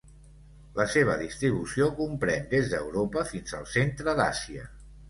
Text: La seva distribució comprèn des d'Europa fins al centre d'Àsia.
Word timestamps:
La 0.79 0.87
seva 0.93 1.17
distribució 1.19 1.91
comprèn 2.01 2.49
des 2.57 2.73
d'Europa 2.73 3.29
fins 3.35 3.59
al 3.61 3.71
centre 3.79 4.19
d'Àsia. 4.23 4.69